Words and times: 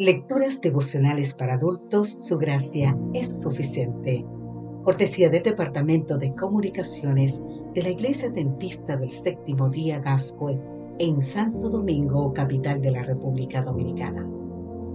Lecturas 0.00 0.62
devocionales 0.62 1.34
para 1.34 1.56
adultos, 1.56 2.08
su 2.08 2.38
gracia 2.38 2.96
es 3.12 3.42
suficiente. 3.42 4.24
Cortesía 4.82 5.28
del 5.28 5.42
Departamento 5.42 6.16
de 6.16 6.34
Comunicaciones 6.36 7.42
de 7.74 7.82
la 7.82 7.90
Iglesia 7.90 8.30
Dentista 8.30 8.96
del 8.96 9.10
Séptimo 9.10 9.68
Día 9.68 9.98
Gascue 9.98 10.58
en 11.00 11.20
Santo 11.20 11.68
Domingo, 11.68 12.32
capital 12.32 12.80
de 12.80 12.92
la 12.92 13.02
República 13.02 13.60
Dominicana. 13.60 14.26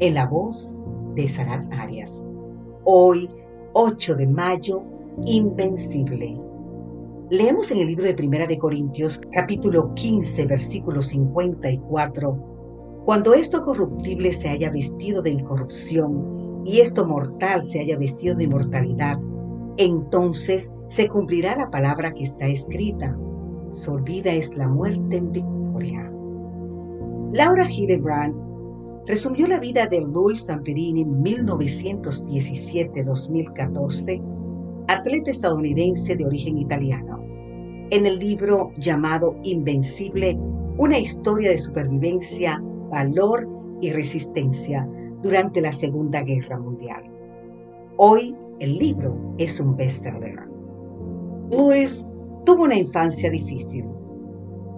En 0.00 0.14
la 0.14 0.24
voz 0.24 0.74
de 1.14 1.28
Sarat 1.28 1.70
Arias. 1.74 2.24
Hoy, 2.84 3.28
8 3.74 4.14
de 4.14 4.26
mayo, 4.26 4.82
Invencible. 5.26 6.40
Leemos 7.28 7.70
en 7.70 7.80
el 7.80 7.88
libro 7.88 8.06
de 8.06 8.14
Primera 8.14 8.46
de 8.46 8.56
Corintios, 8.56 9.20
capítulo 9.30 9.92
15, 9.92 10.46
versículo 10.46 11.02
54 11.02 12.55
cuando 13.06 13.32
esto 13.34 13.64
corruptible 13.64 14.32
se 14.32 14.48
haya 14.48 14.68
vestido 14.68 15.22
de 15.22 15.30
incorrupción 15.30 16.64
y 16.64 16.80
esto 16.80 17.06
mortal 17.06 17.62
se 17.62 17.78
haya 17.78 17.96
vestido 17.96 18.34
de 18.34 18.42
inmortalidad, 18.42 19.20
entonces 19.76 20.72
se 20.88 21.08
cumplirá 21.08 21.56
la 21.56 21.70
palabra 21.70 22.12
que 22.12 22.24
está 22.24 22.48
escrita. 22.48 23.16
Su 23.70 23.92
olvida 23.92 24.32
es 24.32 24.56
la 24.56 24.66
muerte 24.66 25.18
en 25.18 25.30
victoria. 25.30 26.12
Laura 27.32 27.70
Hildebrand 27.70 28.34
resumió 29.06 29.46
la 29.46 29.60
vida 29.60 29.86
de 29.86 30.00
Louis 30.00 30.44
Zamperini 30.44 31.02
en 31.02 31.22
1917-2014, 31.22 34.20
atleta 34.88 35.30
estadounidense 35.30 36.16
de 36.16 36.26
origen 36.26 36.58
italiano, 36.58 37.22
en 37.90 38.04
el 38.04 38.18
libro 38.18 38.72
llamado 38.78 39.36
Invencible, 39.44 40.36
una 40.76 40.98
historia 40.98 41.50
de 41.50 41.58
supervivencia 41.58 42.60
valor 42.88 43.48
y 43.80 43.92
resistencia 43.92 44.88
durante 45.22 45.60
la 45.60 45.72
Segunda 45.72 46.22
Guerra 46.22 46.58
Mundial. 46.58 47.04
Hoy 47.96 48.34
el 48.60 48.78
libro 48.78 49.16
es 49.38 49.60
un 49.60 49.76
bestseller. 49.76 50.48
Louis 51.50 52.06
tuvo 52.44 52.64
una 52.64 52.76
infancia 52.76 53.30
difícil. 53.30 53.84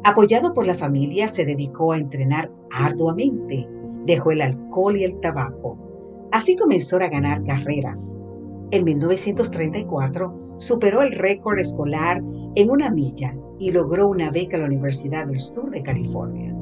Apoyado 0.04 0.54
por 0.54 0.66
la 0.66 0.74
familia, 0.74 1.28
se 1.28 1.44
dedicó 1.44 1.92
a 1.92 1.98
entrenar 1.98 2.50
arduamente. 2.70 3.68
Dejó 4.06 4.32
el 4.32 4.42
alcohol 4.42 4.96
y 4.96 5.04
el 5.04 5.18
tabaco. 5.20 5.76
Así 6.32 6.56
comenzó 6.56 6.96
a 6.96 7.08
ganar 7.08 7.44
carreras. 7.44 8.16
En 8.70 8.84
1934 8.84 10.54
superó 10.58 11.02
el 11.02 11.12
récord 11.12 11.58
escolar 11.58 12.22
en 12.54 12.70
una 12.70 12.90
milla 12.90 13.36
y 13.58 13.70
logró 13.70 14.08
una 14.08 14.30
beca 14.30 14.56
a 14.56 14.60
la 14.60 14.66
Universidad 14.66 15.26
del 15.26 15.40
Sur 15.40 15.70
de 15.70 15.82
California. 15.82 16.54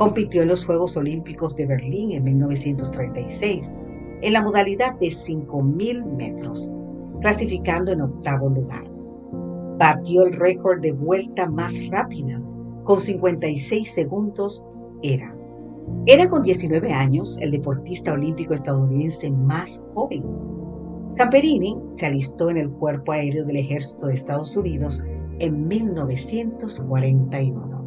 Compitió 0.00 0.40
en 0.40 0.48
los 0.48 0.64
Juegos 0.64 0.96
Olímpicos 0.96 1.54
de 1.56 1.66
Berlín 1.66 2.12
en 2.12 2.24
1936 2.24 3.74
en 4.22 4.32
la 4.32 4.40
modalidad 4.40 4.94
de 4.94 5.08
5.000 5.08 6.06
metros, 6.16 6.72
clasificando 7.20 7.92
en 7.92 8.00
octavo 8.00 8.48
lugar. 8.48 8.90
Batió 9.78 10.24
el 10.24 10.32
récord 10.32 10.80
de 10.80 10.92
vuelta 10.92 11.50
más 11.50 11.74
rápida, 11.90 12.40
con 12.84 12.98
56 12.98 13.92
segundos 13.92 14.64
era. 15.02 15.36
Era 16.06 16.30
con 16.30 16.44
19 16.44 16.94
años 16.94 17.38
el 17.42 17.50
deportista 17.50 18.14
olímpico 18.14 18.54
estadounidense 18.54 19.30
más 19.30 19.82
joven. 19.92 20.24
Zamperini 21.12 21.76
se 21.88 22.06
alistó 22.06 22.48
en 22.48 22.56
el 22.56 22.70
Cuerpo 22.70 23.12
Aéreo 23.12 23.44
del 23.44 23.56
Ejército 23.56 24.06
de 24.06 24.14
Estados 24.14 24.56
Unidos 24.56 25.04
en 25.40 25.68
1941 25.68 27.79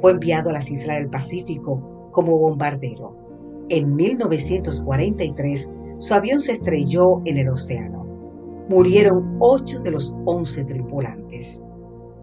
fue 0.00 0.12
enviado 0.12 0.50
a 0.50 0.54
las 0.54 0.70
Islas 0.70 0.98
del 0.98 1.08
Pacífico 1.08 2.10
como 2.12 2.38
bombardero. 2.38 3.16
En 3.68 3.94
1943, 3.94 5.70
su 5.98 6.14
avión 6.14 6.40
se 6.40 6.52
estrelló 6.52 7.20
en 7.24 7.38
el 7.38 7.48
océano. 7.48 8.06
Murieron 8.68 9.36
ocho 9.38 9.80
de 9.80 9.90
los 9.92 10.14
once 10.24 10.64
tripulantes. 10.64 11.62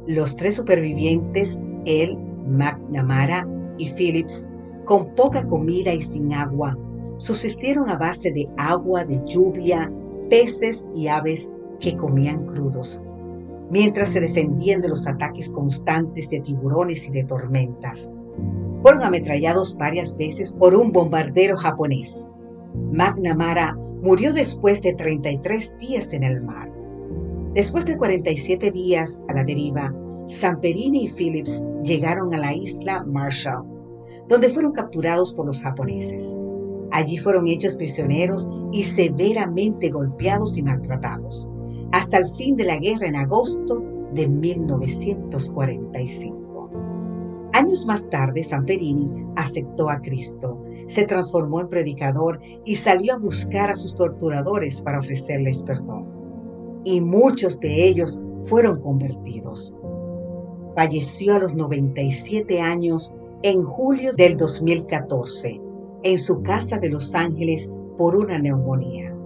Los 0.08 0.36
tres 0.36 0.56
supervivientes, 0.56 1.60
él, 1.86 2.18
McNamara 2.48 3.48
y 3.78 3.90
Phillips, 3.92 4.48
con 4.86 5.14
poca 5.16 5.46
comida 5.46 5.94
y 5.94 6.02
sin 6.02 6.34
agua, 6.34 6.78
subsistieron 7.18 7.90
a 7.90 7.98
base 7.98 8.32
de 8.32 8.50
agua, 8.58 9.04
de 9.04 9.22
lluvia, 9.26 9.92
peces 10.30 10.86
y 10.94 11.08
aves 11.08 11.52
que 11.80 11.96
comían 11.98 12.46
crudos 12.48 13.04
mientras 13.70 14.10
se 14.10 14.20
defendían 14.20 14.82
de 14.82 14.90
los 14.90 15.08
ataques 15.08 15.50
constantes 15.50 16.30
de 16.30 16.40
tiburones 16.40 17.08
y 17.08 17.12
de 17.12 17.24
tormentas. 17.24 18.12
Fueron 18.82 19.04
ametrallados 19.04 19.76
varias 19.76 20.16
veces 20.16 20.54
por 20.54 20.74
un 20.76 20.92
bombardero 20.92 21.58
japonés. 21.58 22.30
McNamara 22.92 23.76
murió 24.02 24.34
después 24.34 24.82
de 24.82 24.94
33 24.94 25.78
días 25.80 26.14
en 26.14 26.24
el 26.24 26.42
mar. 26.42 26.72
Después 27.54 27.86
de 27.86 27.98
47 27.98 28.72
días 28.72 29.22
a 29.28 29.34
la 29.34 29.44
deriva, 29.44 29.94
Samperini 30.28 31.06
y 31.06 31.08
Phillips 31.10 31.64
llegaron 31.84 32.34
a 32.34 32.38
la 32.38 32.54
isla 32.54 33.04
Marshall, 33.04 33.66
donde 34.28 34.50
fueron 34.50 34.74
capturados 34.74 35.34
por 35.34 35.46
los 35.46 35.62
japoneses. 35.62 36.38
Allí 36.92 37.18
fueron 37.18 37.48
hechos 37.48 37.76
prisioneros 37.76 38.48
y 38.72 38.84
severamente 38.84 39.90
golpeados 39.90 40.58
y 40.58 40.64
maltratados 40.64 41.52
hasta 41.92 42.18
el 42.18 42.28
fin 42.36 42.56
de 42.56 42.66
la 42.66 42.78
guerra 42.78 43.08
en 43.08 43.16
agosto 43.16 43.84
de 44.14 44.28
1945. 44.28 46.70
Años 47.54 47.86
más 47.86 48.10
tarde, 48.10 48.44
Samperini 48.44 49.26
aceptó 49.36 49.90
a 49.90 50.02
Cristo, 50.02 50.62
se 50.88 51.06
transformó 51.06 51.62
en 51.62 51.70
predicador 51.70 52.40
y 52.66 52.76
salió 52.76 53.14
a 53.16 53.20
buscar 53.20 53.72
a 53.72 53.76
sus 53.76 53.96
torturadores 53.96 54.82
para 54.82 55.00
ofrecerles 55.00 55.64
perdón. 55.64 56.06
Y 56.84 57.02
muchos 57.02 57.60
de 57.60 57.88
ellos 57.88 58.22
fueron 58.46 58.80
convertidos. 58.82 59.74
Falleció 60.76 61.36
a 61.36 61.40
los 61.40 61.56
97 61.56 62.62
años 62.62 63.16
en 63.42 63.64
julio 63.64 64.14
del 64.14 64.38
2014 64.38 65.62
en 66.04 66.18
su 66.18 66.42
casa 66.44 66.78
de 66.78 66.90
Los 66.90 67.16
Ángeles 67.16 67.72
por 67.98 68.16
una 68.16 68.38
neumonía. 68.38 69.17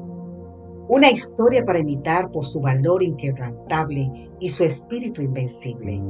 Una 0.91 1.09
historia 1.09 1.63
para 1.63 1.79
imitar 1.79 2.29
por 2.31 2.44
su 2.44 2.59
valor 2.59 3.02
inquebrantable 3.02 4.29
y 4.41 4.50
su 4.50 4.66
espíritu 4.66 5.22
invencible. 5.22 6.02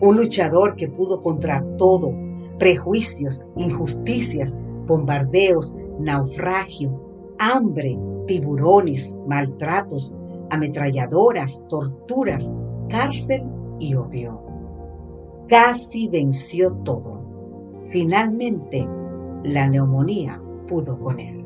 Un 0.00 0.16
luchador 0.16 0.74
que 0.74 0.88
pudo 0.88 1.20
contra 1.20 1.64
todo, 1.76 2.12
prejuicios, 2.58 3.44
injusticias, 3.56 4.56
bombardeos, 4.88 5.76
naufragio, 6.00 7.00
hambre, 7.38 7.96
tiburones, 8.26 9.14
maltratos, 9.28 10.12
ametralladoras, 10.50 11.62
torturas, 11.68 12.52
cárcel 12.88 13.44
y 13.78 13.94
odio. 13.94 14.42
Casi 15.48 16.08
venció 16.08 16.72
todo. 16.82 17.22
Finalmente, 17.92 18.88
la 19.44 19.68
neumonía 19.68 20.42
pudo 20.66 20.98
con 20.98 21.20
él. 21.20 21.45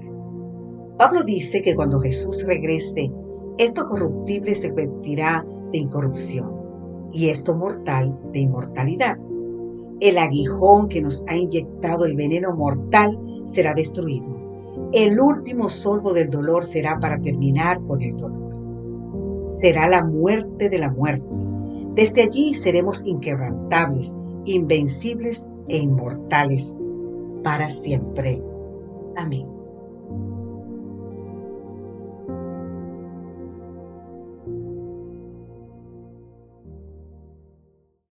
Pablo 1.00 1.22
dice 1.22 1.62
que 1.62 1.74
cuando 1.74 1.98
Jesús 1.98 2.44
regrese, 2.46 3.10
esto 3.56 3.88
corruptible 3.88 4.54
se 4.54 4.68
convertirá 4.68 5.46
de 5.72 5.78
incorrupción 5.78 6.52
y 7.10 7.30
esto 7.30 7.54
mortal 7.54 8.20
de 8.34 8.40
inmortalidad. 8.40 9.16
El 10.00 10.18
aguijón 10.18 10.90
que 10.90 11.00
nos 11.00 11.24
ha 11.26 11.38
inyectado 11.38 12.04
el 12.04 12.16
veneno 12.16 12.54
mortal 12.54 13.18
será 13.46 13.72
destruido. 13.72 14.28
El 14.92 15.18
último 15.18 15.70
sorbo 15.70 16.12
del 16.12 16.28
dolor 16.28 16.66
será 16.66 17.00
para 17.00 17.18
terminar 17.18 17.80
con 17.86 18.02
el 18.02 18.14
dolor. 18.18 19.48
Será 19.48 19.88
la 19.88 20.04
muerte 20.04 20.68
de 20.68 20.78
la 20.80 20.90
muerte. 20.90 21.34
Desde 21.94 22.24
allí 22.24 22.52
seremos 22.52 23.02
inquebrantables, 23.06 24.14
invencibles 24.44 25.48
e 25.66 25.78
inmortales 25.78 26.76
para 27.42 27.70
siempre. 27.70 28.42
Amén. 29.16 29.59